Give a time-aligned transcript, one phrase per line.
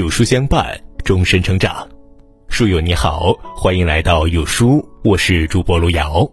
[0.00, 1.86] 有书相伴，终身成长。
[2.48, 6.26] 书友你好，欢迎来到有书，我是主播路遥。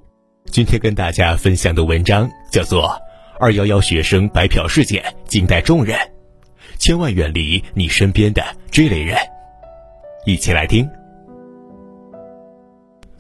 [0.46, 2.84] 今天跟大家分享的文章叫做
[3.42, 5.98] 《二幺幺学生白嫖事件惊呆众人》，
[6.80, 8.42] 千万远离你身边的
[8.72, 9.18] 这类人。
[10.26, 10.90] 一起来听。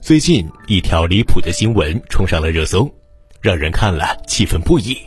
[0.01, 2.89] 最近一条离谱的新闻冲上了热搜，
[3.41, 4.97] 让人看了气愤不已。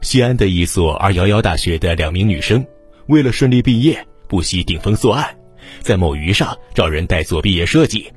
[0.00, 2.66] 西安的一所二幺幺大学的两名女生，
[3.06, 5.36] 为了顺利毕业，不惜顶风作案，
[5.80, 8.12] 在某鱼上找人代做毕业设计。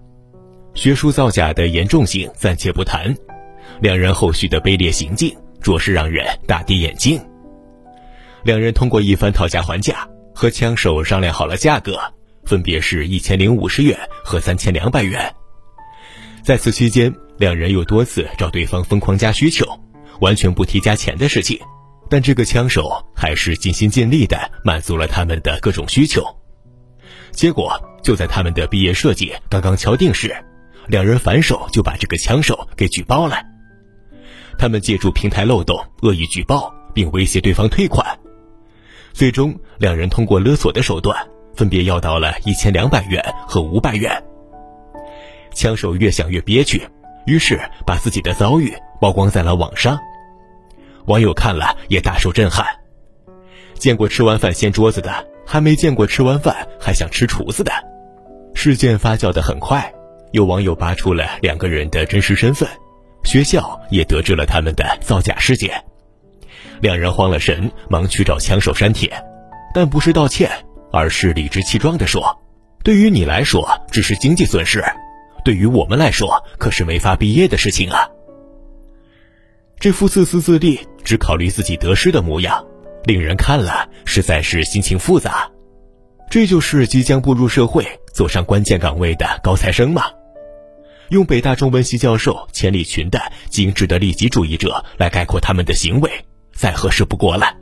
[0.73, 3.15] 学术造假的严重性暂且不谈，
[3.81, 7.19] 两人后续的卑劣行径着实让人大跌眼镜。
[8.43, 11.99] 两人通过一番讨价还价，和枪手商量好了价格，
[12.45, 15.33] 分别是一千零五十元和三千两百元。
[16.43, 19.65] 在此期间，两人又多次找对方疯狂加需求，
[20.21, 21.59] 完全不提加钱的事情，
[22.09, 26.23] 但这个枪手还是尽心尽力地满足了他们的各种需求。
[27.31, 30.35] 结果就在他们的毕业设计刚刚敲定时，
[30.87, 33.37] 两人反手就把这个枪手给举报了。
[34.57, 38.19] 他们借助平台漏洞恶意举报，并威胁对方退款。
[39.13, 41.15] 最终，两人通过勒索的手段，
[41.55, 44.11] 分别要到了一千两百元和五百元。
[45.53, 46.81] 枪手越想越憋屈，
[47.25, 49.97] 于是把自己的遭遇曝光在了网上。
[51.09, 52.63] 网友看了也大受震撼。
[53.79, 57.71] 见过吃完饭掀桌子的，还没见过吃完饭还想吃厨子的。
[58.53, 59.91] 事件发酵的很快，
[60.33, 62.69] 有网友扒出了两个人的真实身份，
[63.23, 65.83] 学校也得知了他们的造假事件。
[66.79, 69.11] 两人慌了神，忙去找枪手删帖，
[69.73, 70.51] 但不是道歉，
[70.91, 72.39] 而是理直气壮地说
[72.83, 74.83] ：“对于你来说，只是经济损失。”
[75.43, 78.07] 对于我们来说，可是没法毕业的事情啊！
[79.79, 82.61] 这副自私自利、只考虑自己得失的模样，
[83.05, 85.49] 令人看了实在是心情复杂。
[86.29, 90.03] 这就是即将步入社会、走上关键岗位的高材生吗？
[91.11, 96.11] 用北大中文系教授钱理群的“精致的利己主义者”来概括他们的行为，
[96.51, 97.55] 再合适不过了。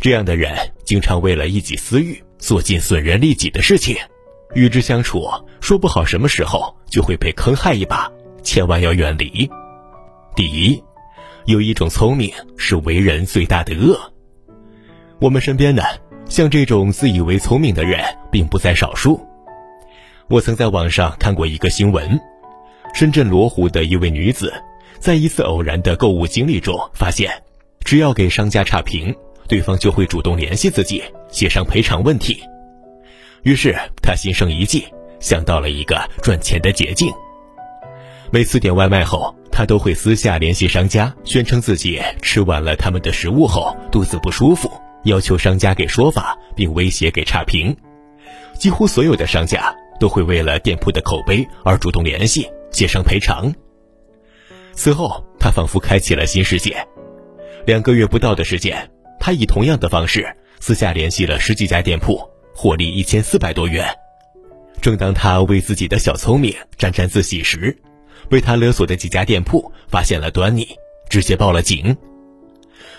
[0.00, 3.96] 这样的人经常为了一己私欲，做尽损人利己的事情。
[4.54, 5.28] 与之相处，
[5.60, 8.08] 说不好什么时候就会被坑害一把，
[8.44, 9.50] 千万要远离。
[10.34, 10.82] 第一，
[11.46, 13.98] 有一种聪明是为人最大的恶。
[15.20, 15.82] 我们身边呢，
[16.28, 19.20] 像这种自以为聪明的人并不在少数。
[20.28, 22.18] 我曾在网上看过一个新闻：
[22.94, 24.52] 深圳罗湖的一位女子，
[24.98, 27.30] 在一次偶然的购物经历中发现，
[27.84, 29.14] 只要给商家差评，
[29.46, 32.40] 对方就会主动联系自己，协商赔偿问题。
[33.42, 34.84] 于是他心生一计，
[35.20, 37.12] 想到了一个赚钱的捷径。
[38.32, 44.72] 每次点外卖后，他都会私下联系商家，宣称自己吃完了他们的食物后肚子不舒服，
[45.04, 47.76] 要求商家给说法，并威胁给差评。
[48.58, 53.52] 几乎所有的商家都会为了店铺的口碑而主动联系，协商赔偿。
[54.72, 56.74] 此后，他仿佛开启了新世界。
[57.66, 58.90] 两个月不到的时间，
[59.20, 62.18] 他以同样的方式私下联系了十几家店铺。
[62.54, 63.86] 获利一千四百多元。
[64.80, 67.74] 正当他为自己的小聪明沾沾自喜时，
[68.32, 70.66] 被他勒索的几家店铺发现了端倪，
[71.10, 71.94] 直接报了警。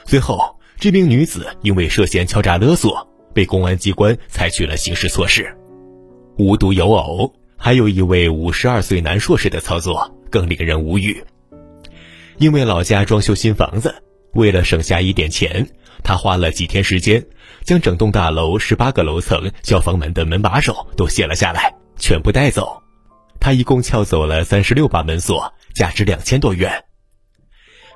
[0.06, 5.52] 最后，这名女子因为涉嫌敲诈勒索，被公安机关采取了刑事措施。
[6.38, 11.24] 无独有偶，还有一位五十二岁男硕士的操作更令人无语。
[12.38, 13.92] 因为老家装修新房子，
[14.34, 15.68] 为了省下一点钱。
[16.04, 17.26] 他花了几天时间，
[17.64, 22.83] 将整栋大楼十八个楼层消防门的门把手都卸了下来，全部带走。
[23.44, 26.86] 他一共撬走了三十六把门锁，价值两千多元。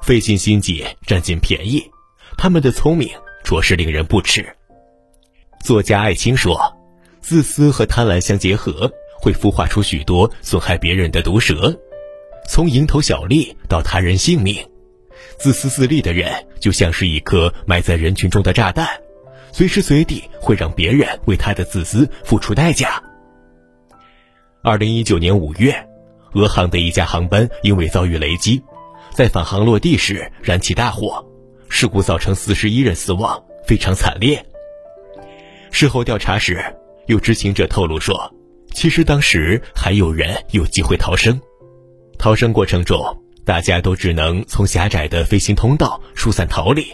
[0.02, 1.90] 费尽心机占尽便宜，
[2.38, 3.10] 他们的聪明
[3.46, 4.46] 着实令人不齿。
[5.64, 6.78] 作家艾青说
[7.22, 8.92] ：“自私和贪婪相结合，
[9.22, 11.74] 会孵化出许多损害别人的毒蛇，
[12.50, 14.62] 从蝇头小利到他人性命。”
[15.40, 18.86] 自私自利的人就像是一颗埋在人群中的炸弹，
[19.54, 23.02] 随时随地会让别人为他的自私付出代价。
[24.68, 25.74] 二零一九年五月，
[26.34, 28.62] 俄航的一架航班因为遭遇雷击，
[29.14, 31.26] 在返航落地时燃起大火，
[31.70, 34.46] 事故造成四十一人死亡，非常惨烈。
[35.72, 36.62] 事后调查时，
[37.06, 38.30] 有知情者透露说，
[38.74, 41.40] 其实当时还有人有机会逃生，
[42.20, 43.00] 逃生过程中。
[43.46, 46.86] 大家都只能从狭窄的飞行通道疏散逃离，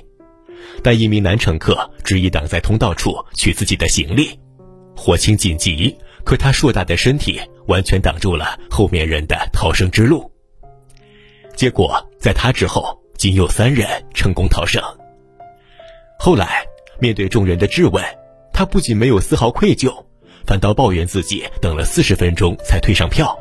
[0.84, 4.40] 但一名男乘客执意挡在通道处取自己的行李，
[4.96, 10.32] 火情紧急，可他硕大的身体完全挡住了后面人的逃生之路。
[11.56, 14.82] 结果在他之后，仅有三人成功逃生。
[16.18, 16.66] 后来
[17.00, 18.04] 面对众人的质问，
[18.54, 19.94] 他不仅没有丝毫愧疚，
[20.46, 23.38] 反倒抱怨自己等了四十分钟才退上票。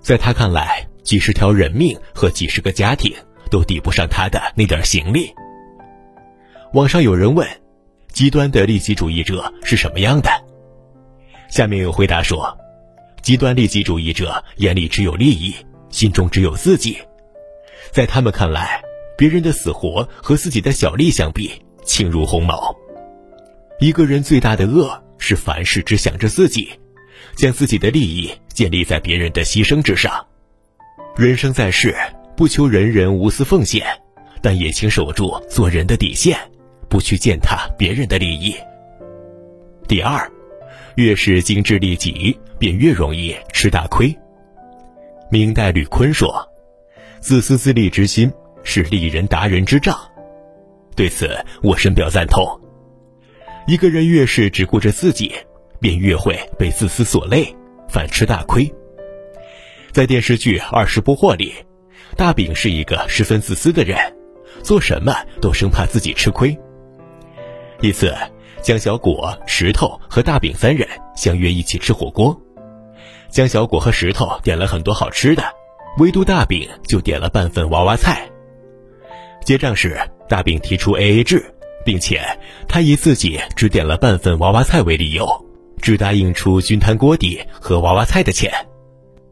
[0.00, 3.14] 在他看来，几十条人命和几十个家庭
[3.50, 5.32] 都抵不上他的那点行李。
[6.72, 7.48] 网上有人问
[8.12, 10.30] ：“极端的利己主义者是什么样的？”
[11.50, 12.56] 下面有回答说
[13.22, 15.54] ：“极端利己主义者眼里只有利益，
[15.90, 16.96] 心中只有自己。
[17.90, 18.80] 在他们看来，
[19.18, 21.50] 别人的死活和自己的小利相比，
[21.84, 22.74] 轻如鸿毛。
[23.80, 26.70] 一个人最大的恶是凡事只想着自己，
[27.34, 30.24] 将自己的利益建立在别人的牺牲之上。
[31.16, 31.96] 人生在世，
[32.36, 33.84] 不求人人无私奉献，
[34.40, 36.38] 但也请守住做人的底线，
[36.88, 38.54] 不去践踏别人的利益。
[39.88, 40.30] 第二。”
[41.00, 44.14] 越是精致利己，便越容易吃大亏。
[45.30, 46.46] 明代吕坤说
[47.20, 48.30] ：“自私自利之心
[48.64, 49.98] 是利人达人之障。”
[50.94, 52.46] 对此，我深表赞同。
[53.66, 55.32] 一个人越是只顾着自己，
[55.80, 57.48] 便越会被自私所累，
[57.88, 58.70] 反吃大亏。
[59.92, 61.54] 在电视剧《二十不惑》里，
[62.14, 63.96] 大饼是一个十分自私的人，
[64.62, 66.54] 做什么都生怕自己吃亏。
[67.80, 68.14] 一次。
[68.62, 70.86] 江小果、石头和大饼三人
[71.16, 72.38] 相约一起吃火锅。
[73.30, 75.42] 江小果和石头点了很多好吃的，
[75.98, 78.28] 唯独大饼就点了半份娃娃菜。
[79.44, 79.98] 结账时，
[80.28, 81.54] 大饼提出 A A 制，
[81.84, 82.20] 并且
[82.68, 85.26] 他以自己只点了半份娃娃菜为理由，
[85.80, 88.52] 只答应出均摊锅底和娃娃菜的钱。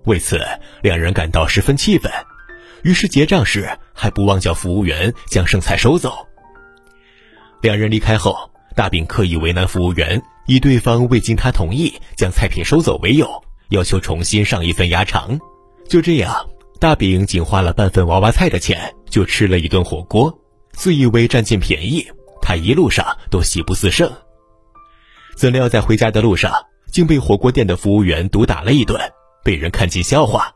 [0.04, 0.40] 为此，
[0.80, 2.10] 两人感到十分气愤，
[2.82, 6.26] 于是结账时还不忘叫服务员将剩菜收走。
[7.60, 8.50] 两人离开后。
[8.78, 13.28] 大饼刻意为难服务员，以对方未经他同意将菜品收走为由，
[13.70, 15.36] 要求重新上一份鸭肠。
[15.88, 16.48] 就这样，
[16.78, 20.32] 大饼仅花了半份娃娃菜的钱，就吃了一顿火锅，
[20.74, 22.06] 自以为占尽便宜。
[22.40, 24.08] 他一路上都喜不自胜。
[25.36, 26.52] 怎料在回家的路上，
[26.92, 28.96] 竟被火锅店的服务员毒打了一顿，
[29.42, 30.52] 被人看尽笑话。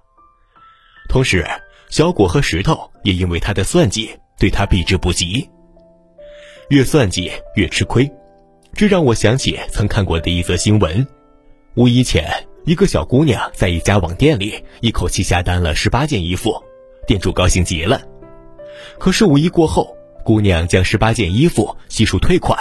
[1.09, 1.45] 同时，
[1.91, 5.51] 小果和石头也因为他的算计，对他避之不及。
[6.69, 8.11] 越算计越吃亏，
[8.75, 11.07] 这让我想起曾看过的一则新闻：
[11.75, 12.25] 五一前，
[12.65, 16.63] 一个小姑娘在一家网店里一口气下单了十八件衣服，
[17.07, 18.01] 店主高兴极了。
[18.99, 19.95] 可是五一过后，
[20.25, 22.59] 姑娘将十八件衣服悉数退款，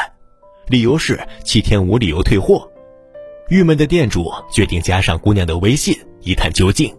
[0.67, 2.69] 理由是七天无理由退货。
[3.49, 6.93] 郁闷的店主决定加上姑娘的微信一探究竟。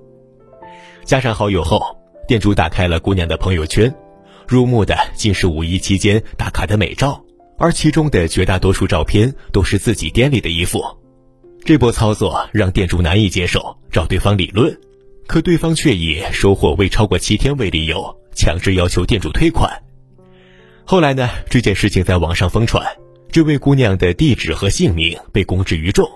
[1.05, 1.81] 加上好友后，
[2.29, 3.93] 店主打开了姑娘的朋友圈。
[4.49, 7.25] 入目的竟是五一期间打卡的美照，
[7.59, 10.83] 而其中的绝大多数照片都是自己店里的衣服。
[11.65, 14.77] 这波操作让店主难以接受，找对方理论，
[15.27, 19.83] 可对方却以收货未超过七天为理由，强制要求店主退款。
[20.85, 22.85] 后来呢，这件事情在网上疯传，
[23.31, 26.09] 这位姑娘的地址和姓名被公之于众，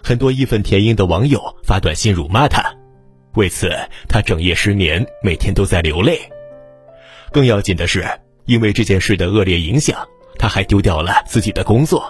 [0.00, 2.62] 很多义愤填膺的网友发短信辱骂她，
[3.34, 3.68] 为此
[4.08, 6.20] 她整夜失眠，每天都在流泪。
[7.32, 8.06] 更要紧的是，
[8.46, 10.06] 因为这件事的恶劣影响，
[10.38, 12.04] 他还丢掉了自己的工作，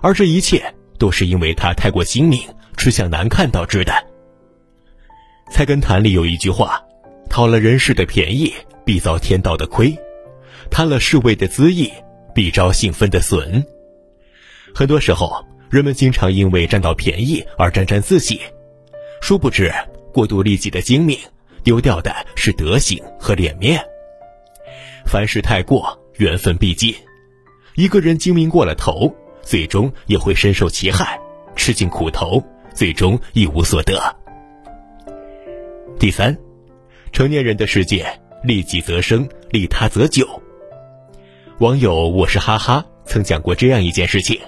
[0.00, 2.40] 而这一切都是因为他太过精明，
[2.76, 3.92] 吃相难看导致的。
[5.52, 6.80] 《菜根谭》里有一句话
[7.28, 9.96] ：“讨了人世的便宜，必遭天道的亏；
[10.70, 11.90] 贪了世味的恣意，
[12.34, 13.64] 必招性分的损。”
[14.74, 18.40] 很多时候，人们经常因为占到便宜而沾沾自喜，
[19.20, 19.72] 殊不知
[20.12, 21.18] 过度利己的精明，
[21.64, 23.84] 丢掉的是德行和脸面。
[25.10, 26.94] 凡事太过，缘分必尽。
[27.74, 29.12] 一个人精明过了头，
[29.42, 31.18] 最终也会深受其害，
[31.56, 32.40] 吃尽苦头，
[32.72, 34.00] 最终一无所得。
[35.98, 36.38] 第三，
[37.10, 38.06] 成年人的世界，
[38.44, 40.24] 利己则生，利他则久。
[41.58, 44.40] 网友我是哈哈曾讲过这样一件事情：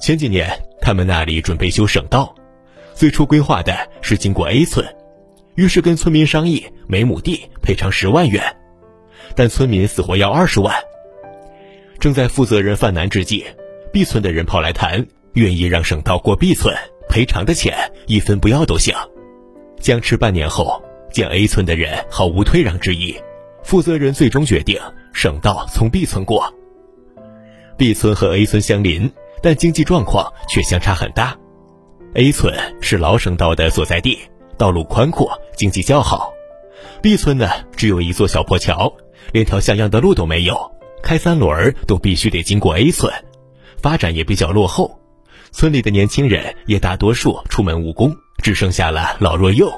[0.00, 0.48] 前几年，
[0.80, 2.34] 他们那里准备修省道，
[2.94, 4.86] 最初规划的是经过 A 村，
[5.54, 8.42] 于是跟村民商议，每亩地赔偿十万元。
[9.34, 10.74] 但村民死活要二十万。
[11.98, 13.44] 正在负责人犯难之际
[13.92, 16.74] ，B 村的人跑来谈，愿意让省道过 B 村，
[17.08, 18.94] 赔偿的钱一分不要都行。
[19.78, 20.82] 僵持半年后，
[21.12, 23.14] 见 A 村的人毫无退让之意，
[23.62, 24.80] 负责人最终决定
[25.12, 26.52] 省道从 B 村过。
[27.76, 29.10] B 村和 A 村相邻，
[29.42, 31.36] 但经济状况却相差很大。
[32.14, 34.18] A 村是老省道的所在地，
[34.56, 36.32] 道路宽阔，经济较好。
[37.02, 38.92] B 村呢，只有一座小破桥。
[39.32, 40.70] 连条像样的路都没有，
[41.02, 43.12] 开三轮都必须得经过 A 村，
[43.80, 45.00] 发展也比较落后，
[45.52, 49.72] 村里的年轻人也大多数出门务工，只剩下了老弱幼。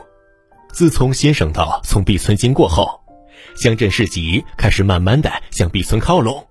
[0.72, 3.00] 自从新省道从 B 村经过后，
[3.56, 6.46] 乡镇市集开始慢慢的向 B 村靠拢，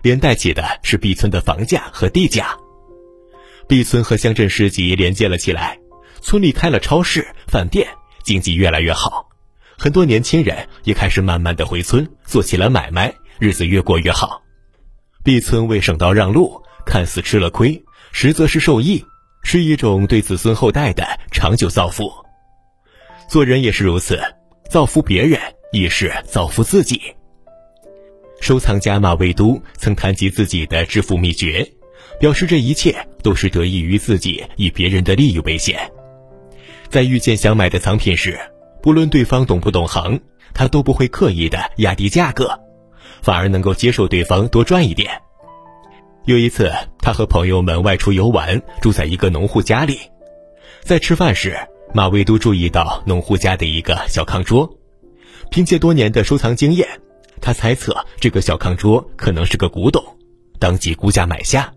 [0.00, 2.56] 连带起的是 B 村的房价和地价。
[3.68, 5.78] B 村和乡镇市集连接了起来，
[6.22, 7.86] 村里开了超市、饭店，
[8.24, 9.27] 经济越来越好。
[9.78, 14.42] 很多年轻人也开始慢慢的回村做起了买卖，日子越过越好。
[15.22, 17.80] 毕村为省道让路，看似吃了亏，
[18.10, 19.04] 实则是受益，
[19.44, 22.10] 是一种对子孙后代的长久造福。
[23.28, 24.20] 做人也是如此，
[24.68, 25.40] 造福别人
[25.72, 27.00] 亦是造福自己。
[28.40, 31.64] 收藏家马未都曾谈及自己的致富秘诀，
[32.18, 35.78] 表示这一切都是得益于自己以别人的利益为先。
[36.88, 38.38] 在遇见想买的藏品时，
[38.82, 40.20] 不论对方懂不懂行，
[40.54, 42.58] 他都不会刻意的压低价格，
[43.22, 45.10] 反而能够接受对方多赚一点。
[46.24, 49.98] 有一次，他和朋友们外出游玩，住在一个农户家里，
[50.82, 51.56] 在吃饭时，
[51.94, 54.68] 马未都注意到农户家的一个小炕桌，
[55.50, 56.86] 凭借多年的收藏经验。
[57.40, 60.04] 他猜测这个小炕桌可能是个古董，
[60.58, 61.72] 当即估价买下。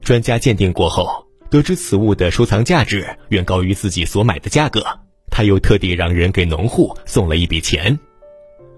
[0.00, 4.86] 专家鉴定过后，得知此物的收藏价值远高于自己所买的价格，
[5.34, 7.98] 他又特地让人给农户送了一笔钱。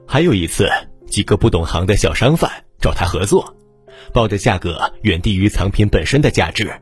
[0.09, 0.67] 还有一次，
[1.07, 3.55] 几个不懂行的小商贩找他合作，
[4.11, 6.73] 报的价格远低于藏品本身的价值。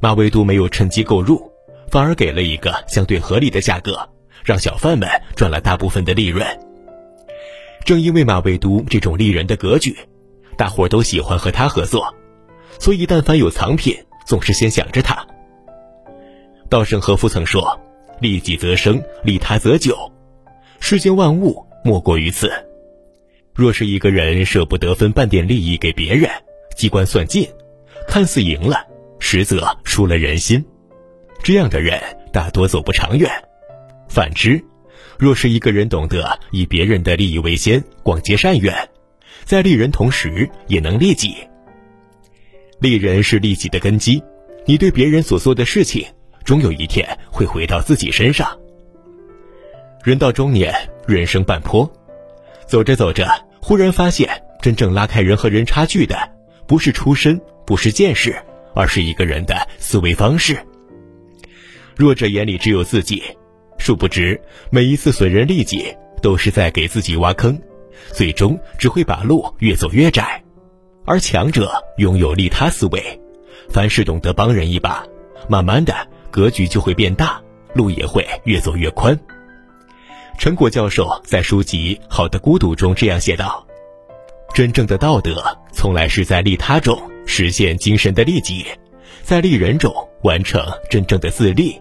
[0.00, 1.48] 马未都没有趁机购入，
[1.92, 3.96] 反而给了一个相对合理的价格，
[4.44, 6.44] 让小贩们赚了大部分的利润。
[7.84, 9.96] 正因为马未都这种利人的格局，
[10.56, 12.12] 大伙都喜欢和他合作，
[12.80, 13.96] 所以但凡有藏品，
[14.26, 15.24] 总是先想着他。
[16.68, 17.80] 稻盛和夫曾说
[18.22, 20.10] ：“利己则生，利他则久。”
[20.80, 22.50] 世间万物莫过于此。
[23.54, 26.30] 若是一个人舍不得分半点利益给别人，
[26.76, 27.46] 机关算尽，
[28.08, 28.86] 看似赢了，
[29.18, 30.64] 实则输了人心，
[31.42, 32.00] 这样的人
[32.32, 33.30] 大多走不长远。
[34.08, 34.62] 反之，
[35.18, 38.88] 若是一个人懂得以别人的利益为先，广结善缘，
[39.44, 41.36] 在利人同时也能利己。
[42.80, 44.22] 利人是利己的根基，
[44.64, 46.06] 你对别人所做的事情，
[46.44, 48.58] 终有一天会回到自己身上。
[50.04, 50.74] 人到中年，
[51.06, 51.90] 人生半坡，
[52.66, 53.28] 走着走着，
[53.60, 54.28] 忽然发现，
[54.60, 56.16] 真正拉开人和人差距的，
[56.66, 58.36] 不是出身，不是见识，
[58.74, 60.58] 而是一个人的思维方式。
[61.96, 63.22] 弱者眼里只有自己。
[63.78, 67.60] 殊不知，每一次损人利己，都是在给自己挖坑，
[68.12, 70.42] 最终只会把路越走越窄。
[71.04, 73.20] 而强者拥有利他思维，
[73.68, 75.04] 凡事懂得帮人一把，
[75.48, 75.94] 慢慢的
[76.32, 77.40] 格局就会变大，
[77.74, 79.16] 路也会越走越宽。
[80.38, 83.64] 陈果教授在书籍《好的孤独》中这样写道
[84.52, 85.40] ：“真正的道德，
[85.72, 88.66] 从来是在利他中实现精神的利己，
[89.22, 90.60] 在利人中完成
[90.90, 91.80] 真正的自立。”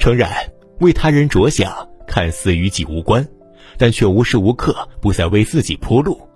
[0.00, 0.32] 诚然。
[0.80, 3.28] 为他人着想，看似与己无关，
[3.76, 6.26] 但却无时无刻不在为自己铺路。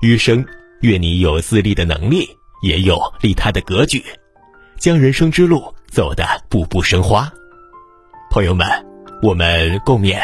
[0.00, 0.44] 余生，
[0.80, 2.28] 愿你有自立的能力，
[2.64, 4.02] 也有利他的格局，
[4.80, 7.30] 将人生之路走得步步生花。
[8.30, 8.66] 朋友们，
[9.22, 10.20] 我们共勉。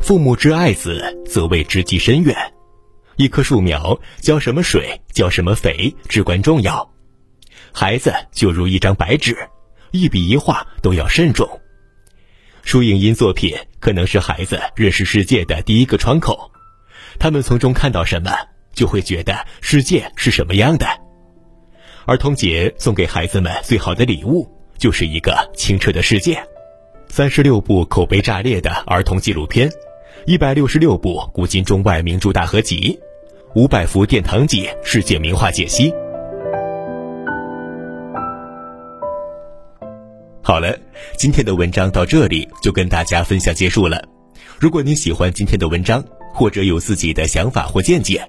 [0.00, 2.36] 父母之爱子，则为之计深远。
[3.16, 6.90] 一棵树苗，浇什么水，浇什么肥，至关重要。
[7.72, 9.48] 孩子就如一张白纸，
[9.90, 11.60] 一笔一画都要慎重。
[12.62, 16.50] 书影音作品可能是孩子认识世界的第一个窗口，
[17.18, 18.30] 他们从中看到什么，
[18.72, 20.86] 就会觉得世界是什么样的。
[22.06, 26.42] 儿童节送给孩子们最好的礼物，就是一个清澈的世界。
[27.08, 29.70] 三十六部口碑炸裂的儿童纪录片，
[30.26, 32.98] 一百六十六部古今中外名著大合集，
[33.54, 35.92] 五百幅殿堂级世界名画解析。
[40.42, 40.76] 好了，
[41.16, 44.02] 今天的文章到这里就跟大家分享结束了。
[44.58, 46.02] 如果您喜欢今天的文章，
[46.32, 48.28] 或者有自己的想法或见解，